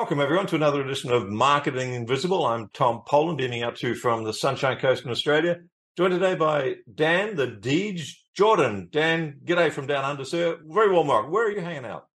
Welcome, 0.00 0.22
everyone, 0.22 0.46
to 0.46 0.56
another 0.56 0.80
edition 0.80 1.12
of 1.12 1.28
Marketing 1.28 1.92
Invisible. 1.92 2.46
I'm 2.46 2.70
Tom 2.72 3.02
Poland, 3.06 3.36
beaming 3.36 3.64
up 3.64 3.74
to 3.76 3.88
you 3.88 3.94
from 3.94 4.24
the 4.24 4.32
Sunshine 4.32 4.78
Coast 4.78 5.04
in 5.04 5.10
Australia. 5.10 5.58
Joined 5.94 6.14
today 6.14 6.34
by 6.36 6.76
Dan, 6.92 7.36
the 7.36 7.46
Deej 7.46 8.14
Jourdan. 8.34 8.90
Dan, 8.90 9.40
g'day 9.44 9.70
from 9.70 9.86
down 9.86 10.06
under, 10.06 10.24
sir. 10.24 10.56
Very 10.64 10.90
well, 10.90 11.04
Mark. 11.04 11.30
Where 11.30 11.48
are 11.48 11.50
you 11.50 11.60
hanging 11.60 11.84
out? 11.84 12.06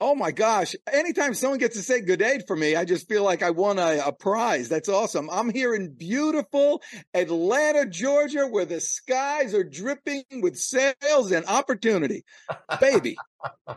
Oh 0.00 0.14
my 0.14 0.30
gosh. 0.30 0.74
Anytime 0.90 1.34
someone 1.34 1.58
gets 1.58 1.76
to 1.76 1.82
say 1.82 2.00
good 2.00 2.18
day 2.18 2.40
for 2.46 2.56
me, 2.56 2.76
I 2.76 2.86
just 2.86 3.06
feel 3.10 3.24
like 3.24 3.42
I 3.42 3.50
won 3.50 3.78
a, 3.78 3.98
a, 4.06 4.12
prize. 4.12 4.70
That's 4.70 4.88
awesome. 4.88 5.28
I'm 5.28 5.50
here 5.50 5.74
in 5.74 5.92
beautiful 5.92 6.80
Atlanta, 7.12 7.84
Georgia, 7.84 8.46
where 8.46 8.64
the 8.64 8.80
skies 8.80 9.52
are 9.54 9.64
dripping 9.64 10.24
with 10.40 10.56
sales 10.56 11.30
and 11.30 11.44
opportunity. 11.44 12.24
Baby. 12.80 13.18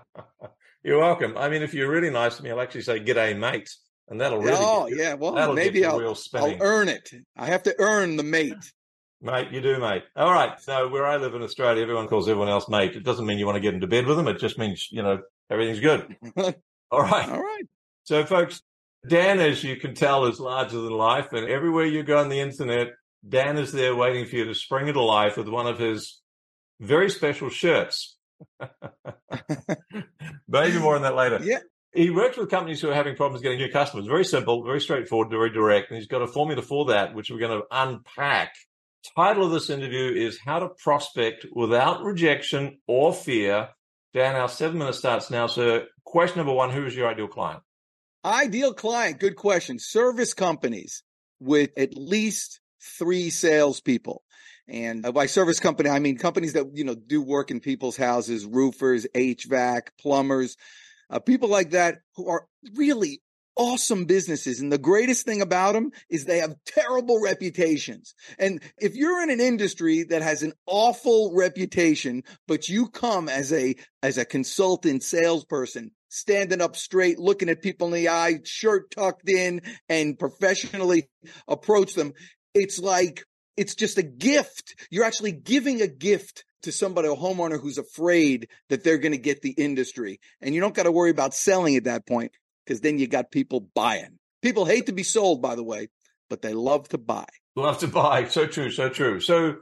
You're 0.85 0.99
welcome. 0.99 1.35
I 1.35 1.49
mean, 1.49 1.63
if 1.63 1.73
you're 1.73 1.89
really 1.89 2.11
nice 2.11 2.37
to 2.37 2.43
me, 2.43 2.51
I'll 2.51 2.61
actually 2.61 2.83
say 2.83 2.99
"G'day, 2.99 3.35
mate," 3.35 3.73
and 4.07 4.21
that'll 4.21 4.37
really. 4.37 4.55
Oh 4.59 4.85
yeah, 4.85 5.15
well 5.15 5.51
maybe 5.51 5.83
I'll, 5.83 6.15
I'll 6.35 6.57
earn 6.61 6.89
it. 6.89 7.09
I 7.35 7.47
have 7.47 7.63
to 7.63 7.75
earn 7.79 8.17
the 8.17 8.23
mate. 8.23 8.53
Mate, 9.21 9.51
you 9.51 9.61
do, 9.61 9.79
mate. 9.79 10.03
All 10.15 10.31
right. 10.31 10.59
So 10.59 10.89
where 10.89 11.05
I 11.05 11.15
live 11.15 11.33
in 11.33 11.41
Australia, 11.41 11.81
everyone 11.81 12.07
calls 12.07 12.27
everyone 12.29 12.49
else 12.49 12.69
mate. 12.69 12.95
It 12.95 13.03
doesn't 13.03 13.25
mean 13.25 13.39
you 13.39 13.45
want 13.47 13.55
to 13.55 13.61
get 13.61 13.73
into 13.73 13.87
bed 13.87 14.05
with 14.05 14.17
them. 14.17 14.27
It 14.27 14.37
just 14.39 14.59
means 14.59 14.89
you 14.91 15.01
know 15.01 15.19
everything's 15.49 15.79
good. 15.79 16.15
All 16.91 17.01
right. 17.01 17.29
All 17.29 17.41
right. 17.41 17.63
So, 18.03 18.23
folks, 18.25 18.61
Dan, 19.07 19.39
as 19.39 19.63
you 19.63 19.77
can 19.77 19.95
tell, 19.95 20.25
is 20.25 20.39
larger 20.39 20.79
than 20.79 20.91
life, 20.91 21.31
and 21.31 21.47
everywhere 21.47 21.85
you 21.85 22.03
go 22.03 22.19
on 22.19 22.29
the 22.29 22.41
internet, 22.41 22.89
Dan 23.27 23.57
is 23.57 23.71
there 23.71 23.95
waiting 23.95 24.25
for 24.27 24.35
you 24.35 24.45
to 24.45 24.53
spring 24.53 24.89
into 24.89 25.01
life 25.01 25.37
with 25.37 25.47
one 25.47 25.65
of 25.65 25.79
his 25.79 26.21
very 26.79 27.09
special 27.09 27.49
shirts. 27.49 28.17
Maybe 30.47 30.79
more 30.79 30.95
on 30.95 31.01
that 31.03 31.15
later. 31.15 31.39
Yeah. 31.43 31.59
He 31.93 32.09
works 32.09 32.35
with 32.35 32.49
companies 32.49 32.81
who 32.81 32.89
are 32.89 32.93
having 32.93 33.15
problems 33.15 33.41
getting 33.41 33.59
new 33.59 33.71
customers. 33.71 34.05
Very 34.05 34.25
simple, 34.25 34.63
very 34.63 34.81
straightforward, 34.81 35.29
very 35.29 35.49
direct. 35.49 35.89
And 35.89 35.97
he's 35.97 36.07
got 36.07 36.21
a 36.21 36.27
formula 36.27 36.61
for 36.61 36.85
that, 36.85 37.13
which 37.15 37.31
we're 37.31 37.39
going 37.39 37.59
to 37.59 37.65
unpack. 37.71 38.53
Title 39.15 39.45
of 39.45 39.51
this 39.51 39.69
interview 39.69 40.11
is 40.11 40.39
How 40.43 40.59
to 40.59 40.69
Prospect 40.69 41.45
Without 41.53 42.03
Rejection 42.03 42.79
or 42.87 43.13
Fear. 43.13 43.69
Dan, 44.13 44.35
our 44.35 44.49
seven 44.49 44.77
minutes 44.79 44.97
starts 44.97 45.29
now. 45.29 45.47
So, 45.47 45.83
question 46.03 46.37
number 46.37 46.53
one 46.53 46.71
Who 46.71 46.85
is 46.85 46.95
your 46.95 47.07
ideal 47.07 47.27
client? 47.27 47.61
Ideal 48.25 48.73
client, 48.73 49.19
good 49.19 49.35
question. 49.35 49.77
Service 49.77 50.33
companies 50.33 51.03
with 51.39 51.69
at 51.77 51.95
least 51.95 52.59
three 52.81 53.29
salespeople. 53.29 54.23
And 54.67 55.13
by 55.13 55.27
service 55.27 55.59
company, 55.59 55.89
I 55.89 55.99
mean 55.99 56.17
companies 56.17 56.53
that, 56.53 56.71
you 56.73 56.83
know, 56.83 56.95
do 56.95 57.21
work 57.21 57.51
in 57.51 57.59
people's 57.59 57.97
houses, 57.97 58.45
roofers, 58.45 59.05
HVAC, 59.13 59.89
plumbers, 59.99 60.57
uh, 61.09 61.19
people 61.19 61.49
like 61.49 61.71
that 61.71 61.99
who 62.15 62.29
are 62.29 62.47
really 62.73 63.21
awesome 63.55 64.05
businesses. 64.05 64.59
And 64.59 64.71
the 64.71 64.77
greatest 64.77 65.25
thing 65.25 65.41
about 65.41 65.73
them 65.73 65.91
is 66.09 66.25
they 66.25 66.39
have 66.39 66.55
terrible 66.65 67.21
reputations. 67.21 68.13
And 68.37 68.61
if 68.77 68.95
you're 68.95 69.21
in 69.23 69.29
an 69.29 69.39
industry 69.39 70.03
that 70.03 70.21
has 70.21 70.43
an 70.43 70.53
awful 70.65 71.33
reputation, 71.33 72.23
but 72.47 72.67
you 72.67 72.87
come 72.89 73.29
as 73.29 73.53
a, 73.53 73.75
as 74.03 74.17
a 74.17 74.25
consultant 74.25 75.03
salesperson, 75.03 75.91
standing 76.09 76.61
up 76.61 76.75
straight, 76.75 77.19
looking 77.19 77.49
at 77.49 77.61
people 77.61 77.87
in 77.87 77.93
the 77.93 78.09
eye, 78.09 78.39
shirt 78.43 78.91
tucked 78.91 79.29
in 79.29 79.61
and 79.89 80.19
professionally 80.19 81.07
approach 81.47 81.93
them, 81.93 82.13
it's 82.53 82.79
like 82.79 83.25
it's 83.57 83.75
just 83.75 83.97
a 83.97 84.03
gift. 84.03 84.75
You're 84.89 85.05
actually 85.05 85.31
giving 85.31 85.81
a 85.81 85.87
gift 85.87 86.45
to 86.63 86.71
somebody, 86.71 87.07
a 87.07 87.15
homeowner 87.15 87.59
who's 87.59 87.77
afraid 87.77 88.49
that 88.69 88.83
they're 88.83 88.97
going 88.97 89.11
to 89.11 89.17
get 89.17 89.41
the 89.41 89.51
industry. 89.51 90.19
And 90.41 90.53
you 90.53 90.61
don't 90.61 90.73
got 90.73 90.83
to 90.83 90.91
worry 90.91 91.11
about 91.11 91.33
selling 91.33 91.75
at 91.75 91.85
that 91.85 92.05
point 92.05 92.31
because 92.65 92.81
then 92.81 92.97
you 92.97 93.07
got 93.07 93.31
people 93.31 93.69
buying. 93.73 94.19
People 94.41 94.65
hate 94.65 94.87
to 94.87 94.91
be 94.91 95.03
sold, 95.03 95.41
by 95.41 95.55
the 95.55 95.63
way, 95.63 95.89
but 96.29 96.41
they 96.41 96.53
love 96.53 96.89
to 96.89 96.97
buy. 96.97 97.25
Love 97.55 97.79
to 97.79 97.87
buy. 97.87 98.25
So 98.25 98.47
true. 98.47 98.69
So 98.71 98.89
true. 98.89 99.19
So 99.19 99.57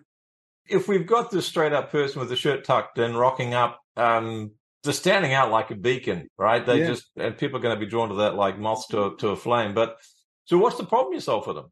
if 0.67 0.87
we've 0.87 1.05
got 1.05 1.29
this 1.29 1.45
straight 1.45 1.73
up 1.73 1.91
person 1.91 2.19
with 2.19 2.29
the 2.29 2.35
shirt 2.35 2.63
tucked 2.63 2.97
and 2.97 3.17
rocking 3.17 3.53
up, 3.53 3.79
um, 3.97 4.51
just 4.83 4.99
standing 4.99 5.33
out 5.33 5.51
like 5.51 5.71
a 5.71 5.75
beacon, 5.75 6.27
right? 6.37 6.65
They 6.65 6.79
yeah. 6.79 6.87
just, 6.87 7.05
and 7.15 7.37
people 7.37 7.59
are 7.59 7.61
going 7.61 7.75
to 7.75 7.79
be 7.79 7.89
drawn 7.89 8.09
to 8.09 8.15
that 8.15 8.35
like 8.35 8.57
moths 8.57 8.87
to, 8.87 9.15
to 9.19 9.29
a 9.29 9.35
flame. 9.35 9.73
But 9.73 9.97
so 10.45 10.57
what's 10.57 10.77
the 10.77 10.85
problem 10.85 11.13
you 11.13 11.19
solve 11.19 11.45
for 11.45 11.53
them? 11.53 11.71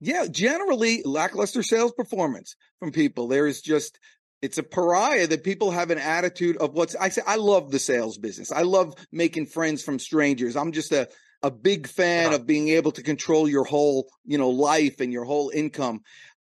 Yeah, 0.00 0.26
generally 0.30 1.02
lackluster 1.04 1.62
sales 1.62 1.92
performance 1.92 2.56
from 2.78 2.92
people. 2.92 3.28
There 3.28 3.46
is 3.46 3.62
just 3.62 3.98
it's 4.42 4.58
a 4.58 4.62
pariah 4.62 5.26
that 5.26 5.44
people 5.44 5.70
have 5.70 5.90
an 5.90 5.98
attitude 5.98 6.58
of 6.58 6.74
what's 6.74 6.94
I 6.94 7.08
say 7.08 7.22
I 7.26 7.36
love 7.36 7.70
the 7.70 7.78
sales 7.78 8.18
business. 8.18 8.52
I 8.52 8.62
love 8.62 8.94
making 9.10 9.46
friends 9.46 9.82
from 9.82 9.98
strangers. 9.98 10.56
I'm 10.56 10.72
just 10.72 10.92
a 10.92 11.08
a 11.42 11.50
big 11.50 11.86
fan 11.86 12.32
of 12.32 12.46
being 12.46 12.68
able 12.70 12.92
to 12.92 13.02
control 13.02 13.48
your 13.48 13.64
whole, 13.64 14.08
you 14.24 14.38
know, 14.38 14.50
life 14.50 15.00
and 15.00 15.12
your 15.12 15.24
whole 15.24 15.50
income. 15.50 16.00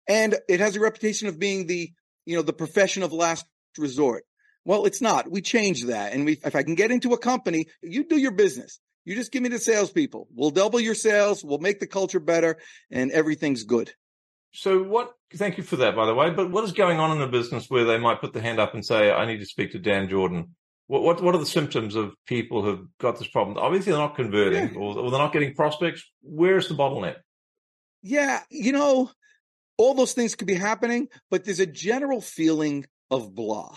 And 0.08 0.36
it 0.48 0.60
has 0.60 0.76
a 0.76 0.80
reputation 0.80 1.28
of 1.28 1.38
being 1.38 1.66
the, 1.66 1.92
you 2.26 2.36
know, 2.36 2.42
the 2.42 2.52
profession 2.52 3.02
of 3.02 3.12
last 3.12 3.46
resort. 3.78 4.24
Well, 4.64 4.84
it's 4.86 5.00
not. 5.00 5.30
We 5.30 5.40
change 5.40 5.84
that. 5.84 6.12
And 6.12 6.24
we, 6.26 6.38
if 6.44 6.54
I 6.54 6.62
can 6.62 6.74
get 6.74 6.90
into 6.90 7.12
a 7.12 7.18
company, 7.18 7.66
you 7.82 8.04
do 8.04 8.16
your 8.16 8.32
business. 8.32 8.78
You 9.04 9.14
just 9.14 9.32
give 9.32 9.42
me 9.42 9.48
the 9.48 9.58
salespeople. 9.58 10.28
We'll 10.34 10.50
double 10.50 10.80
your 10.80 10.94
sales. 10.94 11.44
We'll 11.44 11.58
make 11.58 11.80
the 11.80 11.86
culture 11.86 12.20
better, 12.20 12.58
and 12.90 13.10
everything's 13.10 13.64
good. 13.64 13.92
So, 14.52 14.82
what? 14.82 15.12
Thank 15.34 15.58
you 15.58 15.64
for 15.64 15.76
that, 15.76 15.94
by 15.94 16.06
the 16.06 16.14
way. 16.14 16.30
But 16.30 16.50
what 16.50 16.64
is 16.64 16.72
going 16.72 16.98
on 16.98 17.16
in 17.16 17.22
a 17.22 17.28
business 17.28 17.70
where 17.70 17.84
they 17.84 17.98
might 17.98 18.20
put 18.20 18.32
the 18.32 18.40
hand 18.40 18.60
up 18.60 18.74
and 18.74 18.84
say, 18.84 19.10
"I 19.10 19.26
need 19.26 19.38
to 19.38 19.46
speak 19.46 19.72
to 19.72 19.78
Dan 19.78 20.08
Jourdan"? 20.08 20.50
What 20.86 21.02
what, 21.02 21.22
what 21.22 21.34
are 21.34 21.38
the 21.38 21.46
symptoms 21.46 21.94
of 21.94 22.14
people 22.26 22.62
who've 22.62 22.86
got 22.98 23.18
this 23.18 23.28
problem? 23.28 23.56
Obviously, 23.56 23.92
they're 23.92 24.00
not 24.00 24.16
converting, 24.16 24.74
yeah. 24.74 24.78
or, 24.78 24.98
or 24.98 25.10
they're 25.10 25.20
not 25.20 25.32
getting 25.32 25.54
prospects. 25.54 26.02
Where's 26.22 26.68
the 26.68 26.74
bottleneck? 26.74 27.16
Yeah, 28.02 28.40
you 28.50 28.72
know, 28.72 29.10
all 29.76 29.94
those 29.94 30.14
things 30.14 30.34
could 30.34 30.46
be 30.48 30.54
happening, 30.54 31.08
but 31.30 31.44
there's 31.44 31.60
a 31.60 31.66
general 31.66 32.20
feeling 32.20 32.86
of 33.10 33.34
blah. 33.34 33.76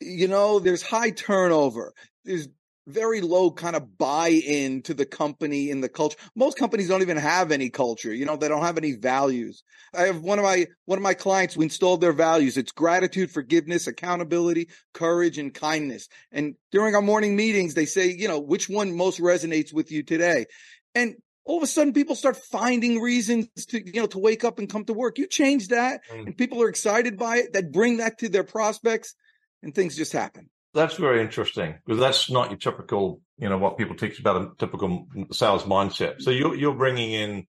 You 0.00 0.28
know, 0.28 0.60
there's 0.60 0.82
high 0.82 1.10
turnover. 1.10 1.92
There's 2.24 2.48
very 2.86 3.20
low 3.20 3.50
kind 3.50 3.76
of 3.76 3.98
buy-in 3.98 4.82
to 4.82 4.94
the 4.94 5.06
company 5.06 5.70
and 5.70 5.82
the 5.82 5.88
culture. 5.88 6.16
Most 6.34 6.58
companies 6.58 6.88
don't 6.88 7.02
even 7.02 7.16
have 7.16 7.52
any 7.52 7.70
culture. 7.70 8.12
You 8.12 8.24
know, 8.24 8.36
they 8.36 8.48
don't 8.48 8.62
have 8.62 8.78
any 8.78 8.92
values. 8.92 9.62
I 9.94 10.02
have 10.02 10.22
one 10.22 10.38
of 10.38 10.44
my 10.44 10.66
one 10.86 10.98
of 10.98 11.02
my 11.02 11.14
clients 11.14 11.56
we 11.56 11.64
installed 11.64 12.00
their 12.00 12.12
values. 12.12 12.56
It's 12.56 12.72
gratitude, 12.72 13.30
forgiveness, 13.30 13.86
accountability, 13.86 14.68
courage, 14.94 15.38
and 15.38 15.52
kindness. 15.52 16.08
And 16.32 16.54
during 16.72 16.94
our 16.94 17.02
morning 17.02 17.36
meetings, 17.36 17.74
they 17.74 17.86
say, 17.86 18.10
you 18.10 18.28
know, 18.28 18.40
which 18.40 18.68
one 18.68 18.96
most 18.96 19.20
resonates 19.20 19.72
with 19.72 19.90
you 19.90 20.02
today? 20.02 20.46
And 20.94 21.16
all 21.44 21.56
of 21.56 21.62
a 21.62 21.66
sudden 21.66 21.92
people 21.92 22.14
start 22.14 22.36
finding 22.36 23.00
reasons 23.00 23.48
to 23.66 23.84
you 23.84 24.00
know 24.00 24.06
to 24.06 24.18
wake 24.18 24.44
up 24.44 24.58
and 24.58 24.70
come 24.70 24.84
to 24.84 24.92
work 24.92 25.18
you 25.18 25.26
change 25.26 25.68
that 25.68 26.00
mm. 26.10 26.26
and 26.26 26.36
people 26.36 26.62
are 26.62 26.68
excited 26.68 27.18
by 27.18 27.38
it 27.38 27.52
that 27.54 27.72
bring 27.72 27.96
that 27.96 28.18
to 28.18 28.28
their 28.28 28.44
prospects 28.44 29.14
and 29.62 29.74
things 29.74 29.96
just 29.96 30.12
happen 30.12 30.48
that's 30.74 30.96
very 30.96 31.20
interesting 31.20 31.76
because 31.84 32.00
that's 32.00 32.30
not 32.30 32.50
your 32.50 32.58
typical, 32.58 33.20
you 33.38 33.48
know, 33.48 33.58
what 33.58 33.78
people 33.78 33.96
teach 33.96 34.20
about 34.20 34.42
a 34.42 34.50
typical 34.58 35.06
sales 35.32 35.64
mindset. 35.64 36.22
So 36.22 36.30
you're 36.30 36.54
you're 36.54 36.74
bringing 36.74 37.12
in 37.12 37.46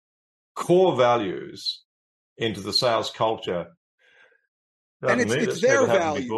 core 0.55 0.95
values 0.95 1.83
into 2.37 2.61
the 2.61 2.73
sales 2.73 3.11
culture. 3.11 3.67
And 5.01 5.21
it's, 5.21 5.33
it's 5.33 5.61
their 5.61 5.85
values. 5.85 6.31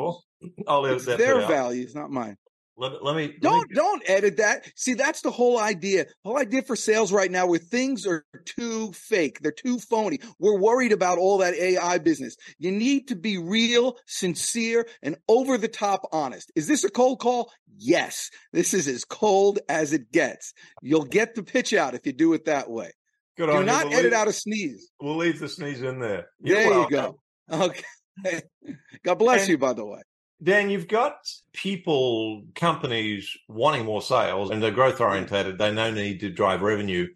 Oh, 0.68 0.86
it's 0.86 1.06
their 1.06 1.48
values, 1.48 1.96
not 1.96 2.12
mine. 2.12 2.38
Let, 2.76 3.04
let 3.04 3.16
me 3.16 3.36
don't 3.40 3.70
me... 3.70 3.76
don't 3.76 4.04
edit 4.08 4.38
that. 4.38 4.66
See, 4.76 4.96
that's 4.96 5.22
the 5.22 5.32
whole 5.32 5.60
idea. 5.60 6.06
The 6.06 6.12
whole 6.26 6.40
idea 6.40 6.64
for 6.64 6.76
sales 6.76 7.12
right 7.12 7.30
now, 7.30 7.46
where 7.46 7.60
things 7.60 8.08
are 8.08 8.26
too 8.46 8.92
fake, 8.94 9.40
they're 9.42 9.52
too 9.52 9.78
phony. 9.78 10.20
We're 10.40 10.60
worried 10.60 10.92
about 10.92 11.20
all 11.20 11.40
that 11.40 11.54
AI 11.54 12.00
business. 12.00 12.36
You 12.58 12.72
need 12.72 13.10
to 13.10 13.16
be 13.16 13.38
real, 13.38 13.98
sincere, 14.08 14.88
and 15.04 15.18
over 15.28 15.58
the 15.58 15.68
top 15.68 16.08
honest. 16.12 16.52
Is 16.56 16.68
this 16.68 16.84
a 16.84 16.90
cold 16.90 17.20
call? 17.20 17.52
Yes, 17.78 18.32
this 18.52 18.74
is 18.74 18.88
as 18.88 19.06
cold 19.06 19.60
as 19.70 19.94
it 19.94 20.12
gets. 20.12 20.54
You'll 20.82 21.06
get 21.06 21.36
the 21.36 21.44
pitch 21.44 21.74
out 21.74 21.94
if 21.94 22.06
you 22.08 22.14
do 22.14 22.34
it 22.34 22.46
that 22.46 22.70
way. 22.70 22.92
Good 23.38 23.48
do 23.48 23.64
not 23.64 23.86
we'll 23.86 23.94
edit 23.94 24.12
leave, 24.12 24.14
out 24.14 24.28
a 24.28 24.34
sneeze. 24.34 24.90
We'll 25.00 25.18
leave 25.18 25.40
the 25.40 25.50
sneeze 25.50 25.82
in 25.82 26.00
there. 26.00 26.28
You're 26.40 26.58
there 26.58 26.70
welcome. 26.70 26.94
you 26.94 27.02
go. 27.02 27.66
Okay. 27.66 28.42
God 29.04 29.16
bless 29.16 29.42
and, 29.42 29.50
you, 29.50 29.58
by 29.58 29.74
the 29.74 29.86
way. 29.86 30.02
Dan, 30.44 30.70
you've 30.70 30.90
got 30.90 31.16
people, 31.54 32.44
companies 32.54 33.32
wanting 33.48 33.86
more 33.86 34.02
sales 34.02 34.50
and 34.50 34.62
they're 34.62 34.72
growth 34.72 35.00
orientated. 35.00 35.58
They 35.58 35.72
know 35.72 35.92
need 35.92 36.20
to 36.20 36.30
drive 36.30 36.62
revenue. 36.62 37.08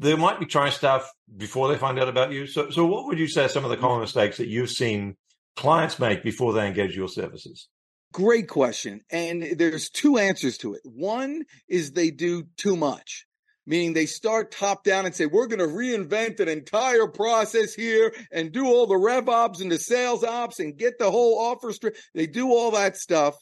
They 0.00 0.16
might 0.16 0.40
be 0.40 0.46
trying 0.46 0.72
stuff 0.72 1.08
before 1.36 1.68
they 1.68 1.78
find 1.78 1.98
out 2.00 2.08
about 2.08 2.32
you. 2.32 2.46
So, 2.46 2.70
so 2.70 2.86
what 2.86 3.06
would 3.06 3.18
you 3.18 3.28
say 3.28 3.44
are 3.44 3.48
some 3.48 3.64
of 3.64 3.70
the 3.70 3.76
common 3.76 4.00
mistakes 4.00 4.38
that 4.38 4.48
you've 4.48 4.70
seen 4.70 5.16
clients 5.54 5.98
make 5.98 6.24
before 6.24 6.52
they 6.52 6.66
engage 6.66 6.96
your 6.96 7.08
services? 7.08 7.68
Great 8.12 8.48
question. 8.48 9.02
And 9.10 9.54
there's 9.56 9.88
two 9.88 10.18
answers 10.18 10.58
to 10.58 10.74
it. 10.74 10.80
One 10.84 11.44
is 11.68 11.92
they 11.92 12.10
do 12.10 12.48
too 12.56 12.76
much 12.76 13.26
meaning 13.70 13.92
they 13.92 14.04
start 14.04 14.50
top 14.50 14.82
down 14.82 15.06
and 15.06 15.14
say, 15.14 15.26
we're 15.26 15.46
going 15.46 15.60
to 15.60 15.66
reinvent 15.66 16.40
an 16.40 16.48
entire 16.48 17.06
process 17.06 17.72
here 17.72 18.12
and 18.32 18.50
do 18.50 18.66
all 18.66 18.88
the 18.88 18.96
rev 18.96 19.28
ops 19.28 19.60
and 19.60 19.70
the 19.70 19.78
sales 19.78 20.24
ops 20.24 20.58
and 20.58 20.76
get 20.76 20.98
the 20.98 21.08
whole 21.08 21.38
offer 21.38 21.72
straight. 21.72 21.94
They 22.12 22.26
do 22.26 22.48
all 22.48 22.72
that 22.72 22.96
stuff 22.96 23.36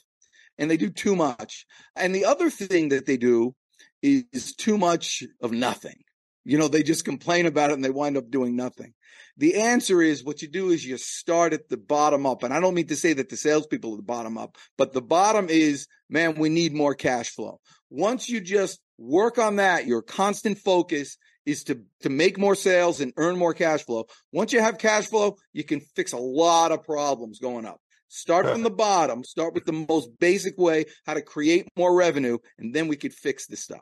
and 0.59 0.71
they 0.71 0.77
do 0.77 0.91
too 0.91 1.17
much. 1.17 1.65
And 1.97 2.15
the 2.15 2.27
other 2.27 2.51
thing 2.51 2.91
that 2.91 3.07
they 3.07 3.17
do 3.17 3.55
is 4.03 4.55
too 4.55 4.77
much 4.77 5.23
of 5.41 5.51
nothing. 5.51 5.97
You 6.45 6.59
know, 6.59 6.69
they 6.69 6.83
just 6.83 7.07
complain 7.07 7.47
about 7.47 7.71
it 7.71 7.75
and 7.75 7.85
they 7.85 7.89
wind 7.89 8.19
up 8.19 8.31
doing 8.31 8.55
nothing. 8.55 8.93
The 9.39 9.55
answer 9.55 10.03
is 10.03 10.23
what 10.23 10.43
you 10.43 10.49
do 10.49 10.69
is 10.69 10.85
you 10.85 10.99
start 10.99 11.55
at 11.55 11.71
the 11.71 11.79
bottom 11.79 12.27
up. 12.27 12.43
And 12.43 12.53
I 12.53 12.61
don't 12.61 12.75
mean 12.75 12.89
to 12.89 12.97
say 12.97 13.15
that 13.15 13.31
the 13.31 13.37
salespeople 13.39 13.95
are 13.95 13.97
the 13.97 14.03
bottom 14.03 14.37
up, 14.37 14.59
but 14.77 14.93
the 14.93 15.01
bottom 15.01 15.49
is, 15.49 15.87
man, 16.11 16.35
we 16.35 16.51
need 16.51 16.75
more 16.75 16.95
cash 16.95 17.31
flow. 17.31 17.61
Once 17.89 18.29
you 18.29 18.43
just 18.43 18.79
work 18.99 19.39
on 19.39 19.57
that, 19.57 19.87
your 19.87 20.03
constant 20.03 20.59
focus 20.59 21.17
is 21.47 21.65
to, 21.65 21.81
to 22.03 22.11
make 22.11 22.37
more 22.39 22.55
sales 22.55 23.01
and 23.01 23.13
earn 23.17 23.37
more 23.37 23.55
cash 23.55 23.85
flow. 23.85 24.07
Once 24.33 24.53
you 24.53 24.61
have 24.61 24.77
cash 24.77 25.07
flow, 25.07 25.37
you 25.53 25.65
can 25.65 25.81
fix 25.81 26.13
a 26.13 26.19
lot 26.19 26.73
of 26.73 26.85
problems 26.85 27.39
going 27.39 27.65
up. 27.65 27.81
Start 28.09 28.47
from 28.47 28.63
the 28.63 28.71
bottom, 28.87 29.25
start 29.25 29.55
with 29.55 29.65
the 29.65 29.73
most 29.73 30.11
basic 30.19 30.59
way 30.59 30.85
how 31.07 31.15
to 31.15 31.23
create 31.23 31.69
more 31.77 31.95
revenue, 31.95 32.39
and 32.59 32.75
then 32.75 32.89
we 32.89 32.97
could 32.97 33.15
fix 33.15 33.47
this 33.47 33.63
stuff. 33.63 33.81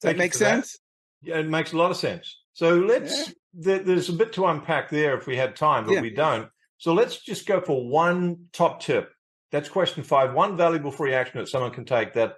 Does 0.00 0.08
Thank 0.08 0.16
that 0.16 0.22
make 0.22 0.34
sense? 0.34 0.78
That. 1.22 1.30
Yeah, 1.30 1.38
it 1.38 1.48
makes 1.48 1.72
a 1.72 1.76
lot 1.76 1.90
of 1.90 1.96
sense. 1.96 2.38
So 2.52 2.78
let's, 2.78 3.32
yeah. 3.54 3.78
there's 3.82 4.08
a 4.08 4.14
bit 4.14 4.34
to 4.34 4.46
unpack 4.46 4.90
there 4.90 5.16
if 5.16 5.26
we 5.26 5.36
had 5.36 5.56
time, 5.56 5.86
but 5.86 5.94
yeah. 5.94 6.00
we 6.00 6.10
don't. 6.10 6.48
So 6.78 6.94
let's 6.94 7.22
just 7.22 7.46
go 7.46 7.60
for 7.60 7.86
one 7.86 8.46
top 8.52 8.80
tip. 8.80 9.10
That's 9.52 9.68
question 9.68 10.02
five. 10.02 10.34
One 10.34 10.56
valuable 10.56 10.90
free 10.90 11.12
action 11.14 11.40
that 11.40 11.48
someone 11.48 11.72
can 11.72 11.84
take 11.84 12.14
that 12.14 12.34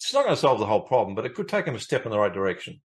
it's 0.00 0.14
not 0.14 0.24
going 0.24 0.34
to 0.34 0.40
solve 0.40 0.58
the 0.58 0.66
whole 0.66 0.80
problem, 0.80 1.14
but 1.14 1.26
it 1.26 1.34
could 1.34 1.48
take 1.48 1.66
them 1.66 1.74
a 1.74 1.78
step 1.78 2.04
in 2.04 2.10
the 2.10 2.18
right 2.18 2.32
direction. 2.32 2.80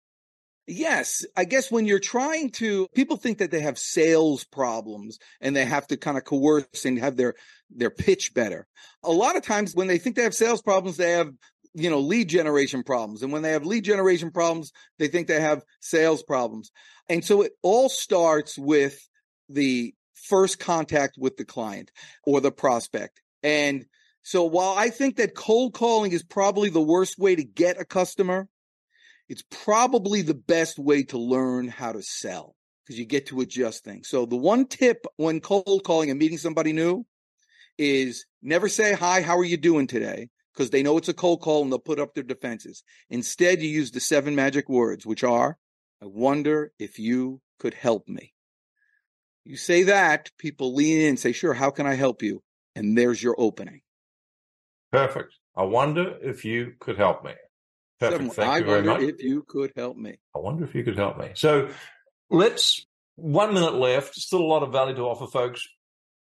Yes. 0.67 1.25
I 1.37 1.45
guess 1.45 1.71
when 1.71 1.85
you're 1.85 1.99
trying 1.99 2.49
to, 2.51 2.87
people 2.95 3.17
think 3.17 3.37
that 3.37 3.51
they 3.51 3.61
have 3.61 3.77
sales 3.77 4.43
problems 4.43 5.19
and 5.39 5.55
they 5.55 5.63
have 5.63 5.87
to 5.87 5.97
kind 5.97 6.17
of 6.17 6.25
coerce 6.25 6.85
and 6.85 6.99
have 6.99 7.15
their, 7.15 7.35
their 7.69 7.91
pitch 7.91 8.33
better. 8.33 8.67
A 9.03 9.11
lot 9.11 9.37
of 9.37 9.43
times 9.43 9.75
when 9.75 9.87
they 9.87 9.99
think 9.99 10.15
they 10.15 10.23
have 10.23 10.33
sales 10.33 10.61
problems, 10.61 10.97
they 10.97 11.11
have, 11.11 11.31
you 11.73 11.89
know, 11.89 11.99
lead 11.99 12.29
generation 12.29 12.83
problems. 12.83 13.21
And 13.21 13.31
when 13.31 13.43
they 13.43 13.51
have 13.51 13.65
lead 13.65 13.83
generation 13.83 14.31
problems, 14.31 14.71
they 14.97 15.07
think 15.07 15.27
they 15.27 15.39
have 15.39 15.63
sales 15.81 16.23
problems. 16.23 16.71
And 17.07 17.23
so 17.23 17.43
it 17.43 17.51
all 17.61 17.87
starts 17.87 18.57
with 18.57 19.07
the 19.47 19.93
first 20.15 20.59
contact 20.59 21.15
with 21.17 21.37
the 21.37 21.45
client 21.45 21.91
or 22.25 22.41
the 22.41 22.51
prospect. 22.51 23.21
And 23.43 23.85
so 24.25 24.43
while 24.43 24.73
I 24.75 24.89
think 24.89 25.17
that 25.17 25.35
cold 25.35 25.75
calling 25.75 26.11
is 26.11 26.23
probably 26.23 26.71
the 26.71 26.81
worst 26.81 27.19
way 27.19 27.35
to 27.35 27.43
get 27.43 27.79
a 27.79 27.85
customer, 27.85 28.47
it's 29.29 29.43
probably 29.51 30.23
the 30.23 30.33
best 30.33 30.79
way 30.79 31.03
to 31.03 31.19
learn 31.19 31.67
how 31.67 31.91
to 31.91 32.01
sell 32.01 32.55
because 32.83 32.97
you 32.97 33.05
get 33.05 33.27
to 33.27 33.41
adjust 33.41 33.83
things. 33.83 34.09
So 34.09 34.25
the 34.25 34.35
one 34.35 34.65
tip 34.65 35.05
when 35.17 35.41
cold 35.41 35.83
calling 35.83 36.09
and 36.09 36.17
meeting 36.17 36.39
somebody 36.39 36.73
new 36.73 37.05
is 37.77 38.25
never 38.41 38.67
say, 38.67 38.93
hi, 38.93 39.21
how 39.21 39.37
are 39.37 39.45
you 39.45 39.57
doing 39.57 39.85
today? 39.85 40.29
Because 40.55 40.71
they 40.71 40.81
know 40.81 40.97
it's 40.97 41.07
a 41.07 41.13
cold 41.13 41.41
call 41.41 41.61
and 41.61 41.71
they'll 41.71 41.77
put 41.77 41.99
up 41.99 42.15
their 42.15 42.23
defenses. 42.23 42.81
Instead, 43.11 43.61
you 43.61 43.69
use 43.69 43.91
the 43.91 43.99
seven 43.99 44.33
magic 44.33 44.67
words, 44.67 45.05
which 45.05 45.23
are, 45.23 45.55
I 46.01 46.07
wonder 46.07 46.71
if 46.79 46.97
you 46.97 47.41
could 47.59 47.75
help 47.75 48.07
me. 48.07 48.33
You 49.43 49.55
say 49.55 49.83
that, 49.83 50.31
people 50.39 50.73
lean 50.73 51.01
in 51.01 51.09
and 51.09 51.19
say, 51.19 51.31
sure, 51.31 51.53
how 51.53 51.69
can 51.69 51.85
I 51.85 51.93
help 51.93 52.23
you? 52.23 52.41
And 52.75 52.97
there's 52.97 53.21
your 53.21 53.35
opening. 53.37 53.81
Perfect. 54.95 55.33
I 55.55 55.63
wonder 55.63 56.17
if 56.21 56.45
you 56.45 56.73
could 56.79 56.97
help 56.97 57.23
me. 57.23 57.33
Perfect. 57.99 58.33
Thank 58.33 58.49
I 58.49 58.57
you 58.59 58.65
very 58.65 58.83
much. 58.83 59.01
If 59.01 59.21
you 59.21 59.43
could 59.47 59.71
help 59.75 59.97
me. 59.97 60.17
I 60.35 60.39
wonder 60.39 60.63
if 60.63 60.75
you 60.75 60.83
could 60.83 60.97
help 60.97 61.17
me. 61.17 61.31
So 61.35 61.69
let's 62.29 62.85
one 63.15 63.53
minute 63.53 63.75
left. 63.75 64.15
Still 64.15 64.41
a 64.41 64.43
lot 64.43 64.63
of 64.63 64.71
value 64.71 64.95
to 64.95 65.01
offer, 65.03 65.27
folks. 65.27 65.67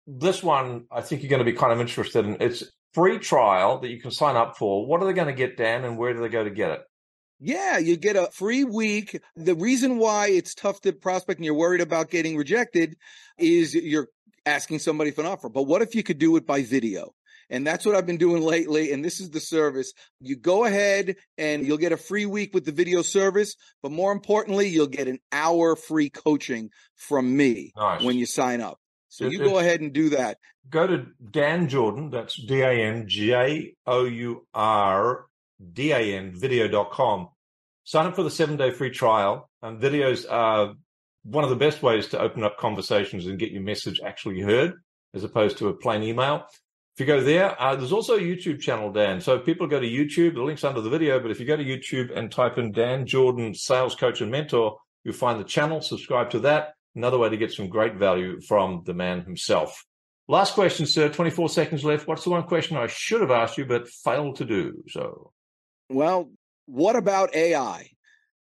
This 0.05 0.43
one, 0.43 0.85
I 0.91 1.01
think 1.01 1.21
you're 1.21 1.29
going 1.29 1.45
to 1.45 1.51
be 1.51 1.57
kind 1.57 1.71
of 1.71 1.79
interested 1.79 2.25
in. 2.25 2.37
It's 2.39 2.63
free 2.93 3.19
trial 3.19 3.79
that 3.79 3.89
you 3.89 3.99
can 3.99 4.11
sign 4.11 4.35
up 4.35 4.57
for. 4.57 4.85
What 4.85 5.01
are 5.01 5.05
they 5.05 5.13
going 5.13 5.27
to 5.27 5.33
get, 5.33 5.57
Dan, 5.57 5.83
and 5.85 5.97
where 5.97 6.13
do 6.13 6.19
they 6.19 6.29
go 6.29 6.43
to 6.43 6.49
get 6.49 6.71
it? 6.71 6.81
Yeah, 7.39 7.77
you 7.77 7.97
get 7.97 8.15
a 8.15 8.29
free 8.31 8.63
week. 8.63 9.19
The 9.35 9.55
reason 9.55 9.97
why 9.97 10.29
it's 10.29 10.53
tough 10.53 10.81
to 10.81 10.93
prospect 10.93 11.39
and 11.39 11.45
you're 11.45 11.53
worried 11.53 11.81
about 11.81 12.09
getting 12.09 12.37
rejected 12.37 12.95
is 13.37 13.73
you're 13.73 14.07
asking 14.45 14.79
somebody 14.79 15.11
for 15.11 15.21
an 15.21 15.27
offer. 15.27 15.49
But 15.49 15.63
what 15.63 15.81
if 15.81 15.95
you 15.95 16.03
could 16.03 16.19
do 16.19 16.35
it 16.37 16.45
by 16.45 16.63
video? 16.63 17.13
And 17.53 17.67
that's 17.67 17.85
what 17.85 17.95
I've 17.95 18.07
been 18.07 18.17
doing 18.17 18.41
lately. 18.41 18.91
And 18.91 19.05
this 19.05 19.19
is 19.19 19.29
the 19.29 19.39
service. 19.39 19.93
You 20.19 20.35
go 20.35 20.65
ahead 20.65 21.17
and 21.37 21.63
you'll 21.63 21.77
get 21.77 21.91
a 21.91 21.97
free 21.97 22.25
week 22.25 22.51
with 22.51 22.65
the 22.65 22.71
video 22.71 23.03
service. 23.03 23.55
But 23.83 23.91
more 23.91 24.11
importantly, 24.11 24.69
you'll 24.69 24.87
get 24.87 25.07
an 25.07 25.19
hour 25.31 25.75
free 25.75 26.09
coaching 26.09 26.71
from 26.95 27.37
me 27.37 27.71
nice. 27.77 28.01
when 28.01 28.17
you 28.17 28.25
sign 28.25 28.59
up. 28.59 28.79
So 29.07 29.25
it, 29.25 29.33
you 29.33 29.37
go 29.37 29.59
ahead 29.59 29.81
and 29.81 29.93
do 29.93 30.09
that. 30.09 30.39
Go 30.67 30.87
to 30.87 31.05
Dan 31.29 31.69
Jourdan. 31.69 32.09
That's 32.09 32.35
D 32.41 32.61
A 32.61 32.71
N 32.71 33.07
J 33.07 33.75
O 33.85 34.05
U 34.05 34.47
R 34.55 35.25
D 35.71 35.91
A 35.91 35.99
N 35.99 36.31
video.com. 36.33 37.29
Sign 37.83 38.07
up 38.07 38.15
for 38.15 38.23
the 38.23 38.31
seven 38.31 38.57
day 38.57 38.71
free 38.71 38.89
trial. 38.89 39.47
And 39.61 39.79
videos 39.79 40.25
are 40.27 40.73
one 41.21 41.43
of 41.43 41.51
the 41.51 41.55
best 41.55 41.83
ways 41.83 42.07
to 42.07 42.19
open 42.19 42.43
up 42.43 42.57
conversations 42.57 43.27
and 43.27 43.37
get 43.37 43.51
your 43.51 43.61
message 43.61 44.01
actually 44.03 44.41
heard 44.41 44.73
as 45.13 45.23
opposed 45.23 45.59
to 45.59 45.67
a 45.67 45.73
plain 45.73 46.01
email. 46.01 46.47
If 46.95 46.99
you 46.99 47.05
go 47.07 47.21
there, 47.21 47.59
uh, 47.59 47.75
there's 47.75 47.91
also 47.91 48.17
a 48.17 48.21
YouTube 48.21 48.59
channel, 48.59 48.91
Dan. 48.91 49.19
So 49.19 49.39
people 49.39 49.65
go 49.65 49.79
to 49.79 49.87
YouTube, 49.87 50.35
the 50.35 50.43
link's 50.43 50.63
under 50.63 50.79
the 50.79 50.91
video. 50.91 51.19
But 51.19 51.31
if 51.31 51.39
you 51.39 51.45
go 51.45 51.57
to 51.57 51.65
YouTube 51.65 52.15
and 52.15 52.31
type 52.31 52.59
in 52.59 52.71
Dan 52.71 53.07
Jourdan, 53.07 53.55
sales 53.55 53.95
coach 53.95 54.21
and 54.21 54.29
mentor, 54.29 54.77
you'll 55.03 55.15
find 55.15 55.39
the 55.39 55.43
channel. 55.43 55.81
Subscribe 55.81 56.29
to 56.31 56.39
that. 56.41 56.73
Another 56.95 57.17
way 57.17 57.29
to 57.29 57.37
get 57.37 57.51
some 57.51 57.67
great 57.67 57.95
value 57.95 58.39
from 58.41 58.83
the 58.85 58.93
man 58.93 59.21
himself. 59.21 59.83
Last 60.27 60.53
question, 60.53 60.85
sir. 60.85 61.09
24 61.09 61.49
seconds 61.49 61.83
left. 61.83 62.07
What's 62.07 62.25
the 62.25 62.29
one 62.29 62.43
question 62.43 62.77
I 62.77 62.85
should 62.85 63.21
have 63.21 63.31
asked 63.31 63.57
you 63.57 63.65
but 63.65 63.89
failed 63.89 64.35
to 64.35 64.45
do? 64.45 64.83
So, 64.87 65.31
well, 65.89 66.29
what 66.67 66.95
about 66.95 67.35
AI? 67.35 67.89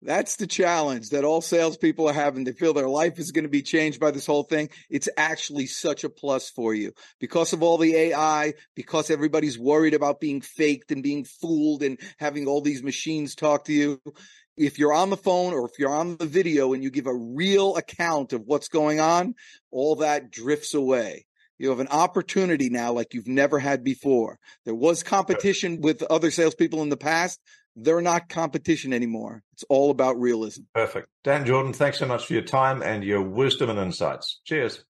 That's 0.05 0.35
the 0.35 0.47
challenge 0.47 1.09
that 1.09 1.23
all 1.23 1.39
salespeople 1.39 2.09
are 2.09 2.13
having. 2.13 2.43
They 2.43 2.51
feel 2.51 2.73
their 2.73 2.89
life 2.89 3.19
is 3.19 3.31
going 3.31 3.45
to 3.45 3.49
be 3.49 3.61
changed 3.61 4.01
by 4.01 4.11
this 4.11 4.25
whole 4.25 4.43
thing. 4.43 4.69
It's 4.89 5.07
actually 5.15 5.65
such 5.67 6.03
a 6.03 6.09
plus 6.09 6.49
for 6.49 6.73
you 6.73 6.91
because 7.21 7.53
of 7.53 7.63
all 7.63 7.77
the 7.77 7.95
AI, 7.95 8.53
because 8.75 9.09
everybody's 9.09 9.57
worried 9.57 9.93
about 9.93 10.19
being 10.19 10.41
faked 10.41 10.91
and 10.91 11.01
being 11.01 11.23
fooled 11.23 11.83
and 11.83 11.97
having 12.17 12.47
all 12.47 12.59
these 12.59 12.83
machines 12.83 13.33
talk 13.33 13.63
to 13.65 13.73
you. 13.73 14.01
If 14.57 14.77
you're 14.77 14.93
on 14.93 15.09
the 15.09 15.17
phone 15.17 15.53
or 15.53 15.65
if 15.65 15.79
you're 15.79 15.89
on 15.89 16.17
the 16.17 16.25
video 16.25 16.73
and 16.73 16.83
you 16.83 16.91
give 16.91 17.07
a 17.07 17.15
real 17.15 17.77
account 17.77 18.33
of 18.33 18.41
what's 18.45 18.67
going 18.67 18.99
on, 18.99 19.35
all 19.71 19.95
that 19.97 20.31
drifts 20.31 20.73
away. 20.73 21.25
You 21.59 21.69
have 21.69 21.79
an 21.79 21.87
opportunity 21.87 22.69
now 22.69 22.91
like 22.91 23.13
you've 23.13 23.27
never 23.27 23.57
had 23.57 23.85
before. 23.85 24.37
There 24.65 24.75
was 24.75 25.01
competition 25.01 25.79
with 25.79 26.03
other 26.03 26.29
salespeople 26.29 26.81
in 26.81 26.89
the 26.89 26.97
past 26.97 27.39
they're 27.75 28.01
not 28.01 28.29
competition 28.29 28.93
anymore. 28.93 29.43
It's 29.53 29.63
all 29.69 29.91
about 29.91 30.19
realism. 30.19 30.63
Perfect. 30.73 31.07
Dan 31.23 31.45
Jourdan, 31.45 31.75
thanks 31.75 31.99
so 31.99 32.05
much 32.05 32.25
for 32.25 32.33
your 32.33 32.43
time 32.43 32.81
and 32.81 33.03
your 33.03 33.21
wisdom 33.21 33.69
and 33.69 33.79
insights. 33.79 34.39
Cheers. 34.45 34.83